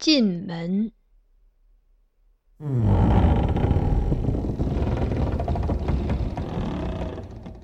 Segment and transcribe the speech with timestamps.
[0.00, 0.92] 进门。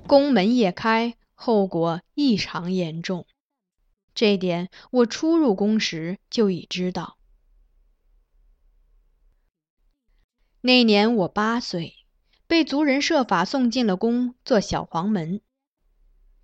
[0.05, 3.25] 宫门夜开，后果异常严重。
[4.13, 7.17] 这点我初入宫时就已知道。
[10.61, 11.95] 那年我八岁，
[12.45, 15.41] 被族人设法送进了宫，做小黄门。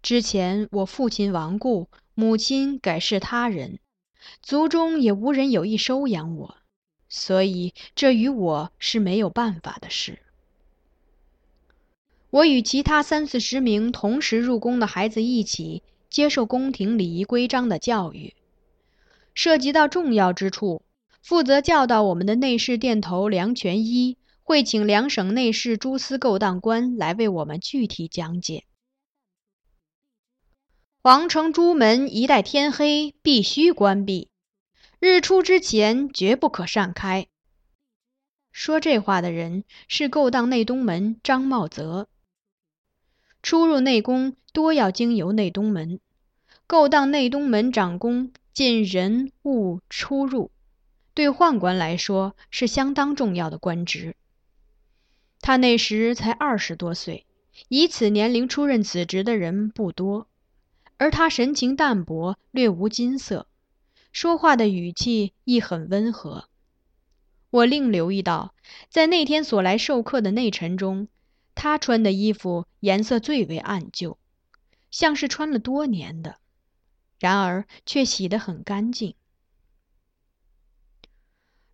[0.01, 3.79] 之前我父亲亡故，母亲改侍他人，
[4.41, 6.57] 族中也无人有意收养我，
[7.09, 10.19] 所以这与我是没有办法的事。
[12.29, 18.33] 我与其他三四十名同时入宫的孩子一起接受宫廷礼仪规章的教育，
[19.35, 20.81] 涉及到重要之处，
[21.21, 28.63] 负责教导我们的内侍殿头梁全一会请两省内侍诸司勾当官来为我们具体讲解。
[31.05, 34.29] 皇城朱门一旦天黑必须关闭，
[35.01, 37.27] 日出之前绝不可擅开。
[38.53, 42.07] 说这话的人是勾当内东门张茂泽。
[43.41, 45.99] 出入内宫多要经由内东门，
[46.67, 50.51] 勾当内东门长宫进人物出入，
[51.13, 54.15] 对宦官来说是相当重要的官职。
[55.41, 57.25] 他那时才二十多岁，
[57.67, 60.29] 以此年龄出任此职的人不多，
[60.97, 63.47] 而他神情淡泊，略无金色，
[64.11, 66.49] 说话的语气亦很温和。
[67.49, 68.55] 我另留意到，
[68.89, 71.07] 在那天所来授课的内臣中。
[71.55, 74.17] 他穿的衣服颜色最为暗旧，
[74.89, 76.37] 像是穿了多年的，
[77.19, 79.13] 然而却洗得很干净。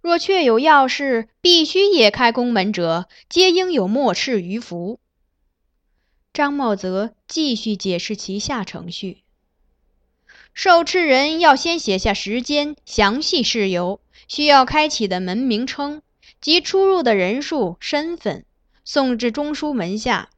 [0.02, 5.00] 若确有要事必须也开宫门者，皆应有末敕于服。
[6.40, 9.24] 张茂泽继续解释其下程序：
[10.54, 16.02] 受持人要先写下时间、详细事由、需要开启的门名称
[16.40, 18.46] 及出入的人数、身份。
[18.86, 20.30] 送至中书门下，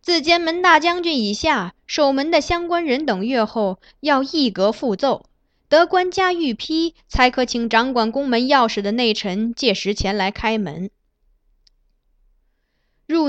[0.00, 5.26] 自监门大将军以下守门的相关人等阅后，要一格复奏，
[5.68, 10.88] 得官家御批，才可请掌管宫门钥匙的内臣届时前来开门。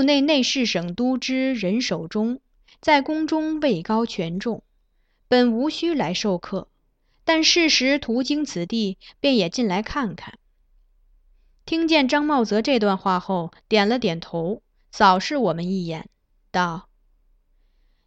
[0.02, 2.40] 内内侍省都知人守中
[2.80, 4.62] 在宫中位高权重，
[5.28, 6.68] 本无需来授课，
[7.24, 10.38] 但事时途经此地，便也进来看看。
[11.64, 14.62] 听见张茂泽这段话后，点了点头。
[14.92, 16.08] 扫视我们一眼，
[16.50, 16.88] 道：“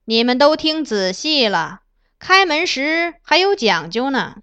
[0.03, 1.83] 你们都听仔细了，
[2.19, 4.41] 开门时还有讲究呢。”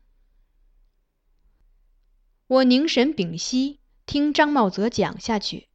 [2.48, 5.68] 我凝神屏息，听张茂泽讲下去。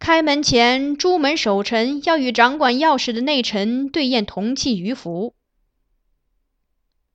[0.00, 5.34] 开门前，朱门守臣要与掌管钥匙的内臣对验铜器鱼符。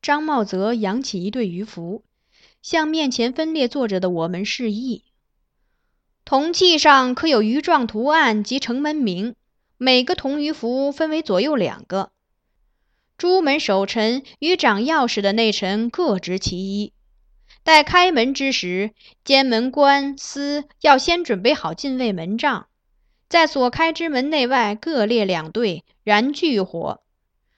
[0.03, 2.03] 张茂泽扬起一对鱼符，
[2.62, 5.03] 向面前分列坐着的我们示意。
[6.25, 9.35] 铜器上刻有鱼状图案及城门名，
[9.78, 12.12] 每个铜鱼符分为左右两个。
[13.18, 16.94] 朱门守臣与掌钥匙的内臣各执其一。
[17.63, 18.91] 待开门之时，
[19.24, 22.68] 监门官司要先准备好禁卫门帐，
[23.28, 27.02] 在所开之门内外各列两队，燃炬火。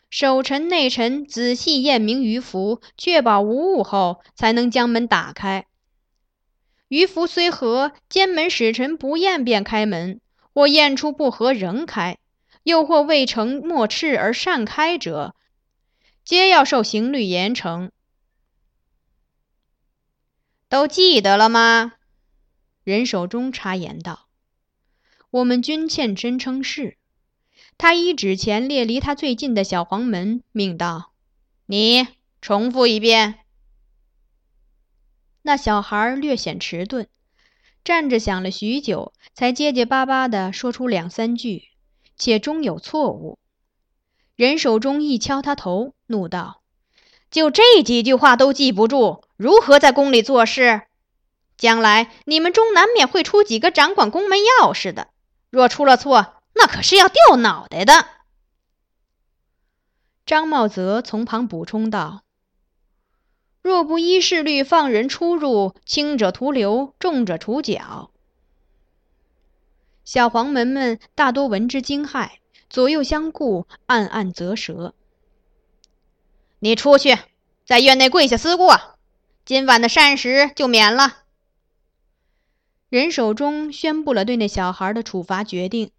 [0.09, 5.67] 守臣内臣仔细验明鱼符，确保无误后，才能将门打开。
[6.87, 10.21] 鱼符虽合，监门使臣不验便开门，
[10.53, 12.17] 或验出不合仍开，
[12.63, 15.35] 又或未成末敕而擅开者，
[16.23, 17.91] 皆要受刑律严惩。
[20.69, 21.95] 都记得了吗？
[22.85, 24.26] 人手中插言道
[25.29, 26.97] ：“我们均欠身称是。”
[27.77, 31.11] 他依指前列离他最近的小黄门，命道
[31.67, 32.07] ：“你
[32.41, 33.35] 重复一遍。”
[35.43, 37.07] 那小孩略显迟钝，
[37.83, 41.69] 站着想了许久，才结结巴巴地说出两三句，
[42.17, 43.37] 且终有错误。
[44.35, 46.61] 人手中一敲他头，怒道
[47.29, 50.81] ：“就这几句话都记不住，如何在宫里做事？
[51.57, 55.09] 将来你们中难免会出几个掌管宫门钥匙的，
[55.49, 58.05] 若出了错，那可是要掉脑袋的。”
[60.25, 62.23] 张茂泽从旁补充道。
[63.61, 68.11] 若不依事律放人出入，轻者徒留，重者处绞。
[70.05, 72.29] 小黄门们大多闻之惊骇，
[72.69, 74.93] 左右相顾，暗暗啧舌。
[76.59, 77.17] 你出去，
[77.65, 78.79] 在院内跪下思过，
[79.43, 81.23] 今晚的膳食就免了。
[82.89, 85.91] 人手中宣布了对那小孩的处罚决定，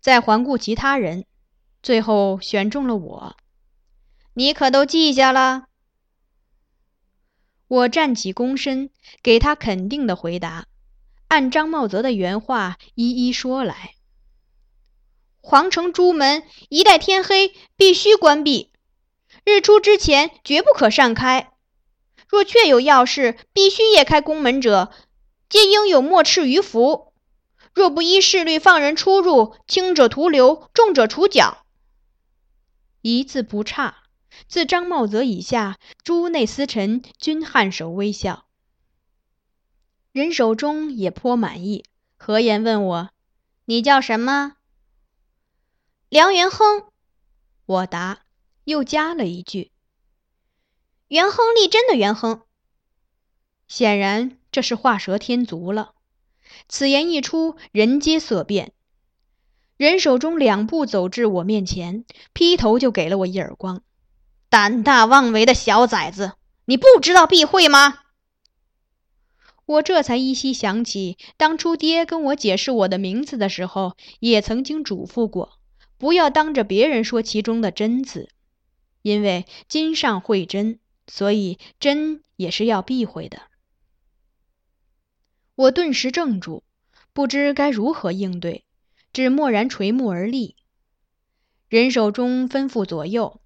[0.00, 1.26] 再环顾其他人，
[1.82, 3.36] 最后选中了我。
[4.32, 5.64] 你可都记下了？
[7.68, 8.88] 我站起躬身，
[9.22, 10.66] 给他肯定的回答，
[11.28, 13.94] 按张茂泽的原话一一说来。
[15.42, 18.70] 皇城朱门一待天黑必须关闭，
[19.44, 21.50] 日出之前绝不可擅开。
[22.26, 24.90] 若确有要事必须夜开宫门者，
[25.52, 27.12] 皆应有墨敕于府。
[27.74, 31.66] 若不依事律放人出入，轻者徒留，重者处绞。
[33.02, 33.98] 一字不差。
[34.48, 38.46] 自张茂泽以下，诸内司臣均颔首微笑。
[40.12, 41.84] 任守忠也颇满意，
[42.16, 43.10] 何言问我
[43.66, 44.56] ：“你叫什么？”
[46.08, 46.86] 梁元亨。
[47.66, 48.22] 我答，
[48.64, 49.70] 又加了一句
[51.08, 52.40] ：“元亨利贞的元亨。”
[53.68, 55.94] 显然这是画蛇添足了。
[56.68, 58.72] 此言一出，人皆色变。
[59.76, 63.82] 人手中两步走至我面前，劈头就给了我一耳光。
[64.48, 66.34] 胆大妄为的小崽子，
[66.66, 68.00] 你不知道避讳吗？
[69.64, 75.58] 我这才依稀想起，当初爹跟我解释我的名字的时候，也曾经嘱咐过，
[75.96, 78.28] 不要当着别人说其中的“真”字，
[79.00, 83.40] 因为金上会真，所以“真”也是要避讳的。
[85.62, 86.64] 我顿时怔住，
[87.12, 88.64] 不知该如何应对，
[89.12, 90.56] 只默然垂目而立。
[91.68, 93.40] 人手中吩咐左右。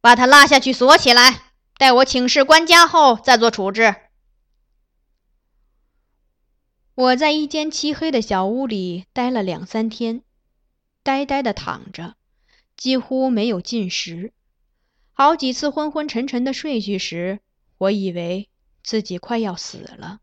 [0.00, 3.94] 把他拉下去锁起来，待我请示官家后再做处置。
[6.94, 10.22] 我在一间漆黑的小屋里待了两三天，
[11.02, 12.14] 呆呆的躺着，
[12.76, 14.32] 几乎没有进食。
[15.12, 17.40] 好几次昏昏沉沉的睡去时，
[17.78, 18.48] 我以为
[18.84, 20.20] 自己快要死了。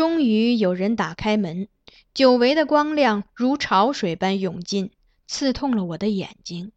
[0.00, 1.68] 终于有人打开门，
[2.14, 4.92] 久违的光亮如潮水般涌进。
[5.26, 6.72] 刺痛了我的眼睛。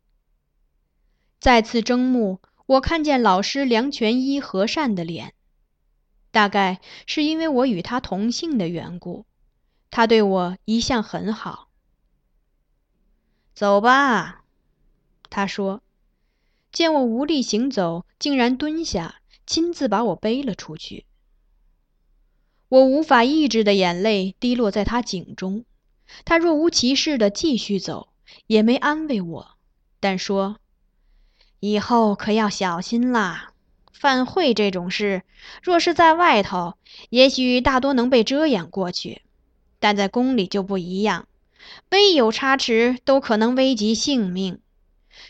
[1.40, 5.34] 再次睁目，我看见老师梁全一和善的脸，
[6.32, 9.26] 大概是因为我与他同姓的缘故，
[9.90, 11.70] 他对我一向很好。
[13.56, 14.44] 走吧，
[15.30, 15.82] 他说。
[16.74, 21.06] 见我无力行走，竟然蹲下，亲自把我背了出去。
[22.74, 25.64] 我无法抑制的眼泪滴落在他颈中，
[26.26, 28.08] 他若无其事的继续走。
[28.48, 29.52] 也没安慰我，
[30.00, 30.58] 但说
[31.62, 33.52] ：“以后可要小心啦。
[33.92, 35.22] 犯会这种事，
[35.62, 36.74] 若是在外头，
[37.12, 39.22] 也许大多能被遮掩过去；
[39.80, 41.28] 但在宫里就不一样，
[41.92, 44.60] 微有差池都可能危及性命。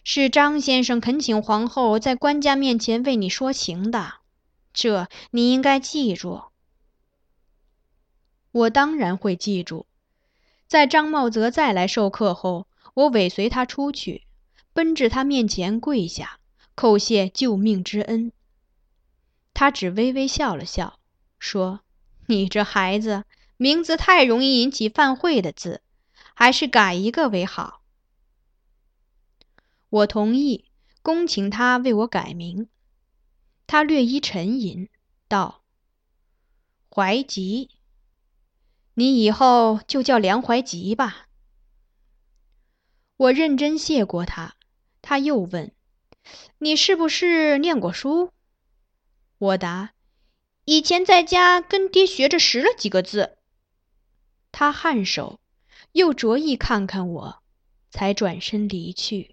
[0.06, 4.14] 是张先生恳请皇后在官家面前为你说情的，
[4.74, 6.44] 这你应该记住。”
[8.54, 9.86] 我当然会记住。
[10.68, 12.68] 在张茂泽再来授课后。
[12.96, 14.28] 我尾随他出去，
[14.72, 16.40] 奔至他面前跪下，
[16.76, 18.32] 叩谢救命之恩。
[19.56, 21.00] 他只微微笑了笑，
[21.40, 21.80] 说
[22.30, 23.24] ：“你这孩子
[23.58, 25.82] 名字太容易引起犯讳的字，
[26.36, 27.82] 还是改一个为好。”
[29.90, 30.66] 我同意，
[31.02, 32.70] 恭请他为我改名。
[33.66, 34.88] 他略一沉吟，
[35.28, 35.64] 道
[36.94, 37.72] ：“怀吉，
[38.96, 41.28] 你以后就叫梁怀吉吧。”
[43.16, 44.56] 我认真谢过他，
[45.02, 45.72] 他又问
[46.60, 48.32] ：“你是不是念过书？”
[49.38, 49.94] 我答
[50.66, 53.38] ：“以前在家跟爹学着识了几个字。”
[54.52, 55.40] 他颔首，
[55.94, 57.44] 又着意看看我，
[57.90, 59.33] 才转身离去。